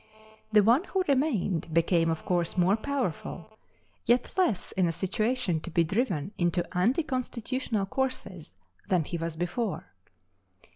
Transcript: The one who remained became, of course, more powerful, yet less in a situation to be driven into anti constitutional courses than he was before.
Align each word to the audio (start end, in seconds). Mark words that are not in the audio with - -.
The 0.51 0.63
one 0.63 0.85
who 0.85 1.03
remained 1.07 1.71
became, 1.71 2.09
of 2.09 2.25
course, 2.25 2.57
more 2.57 2.75
powerful, 2.75 3.55
yet 4.07 4.33
less 4.35 4.71
in 4.71 4.87
a 4.87 4.91
situation 4.91 5.59
to 5.59 5.69
be 5.69 5.83
driven 5.83 6.31
into 6.39 6.65
anti 6.75 7.03
constitutional 7.03 7.85
courses 7.85 8.51
than 8.89 9.03
he 9.03 9.19
was 9.19 9.35
before. 9.35 9.93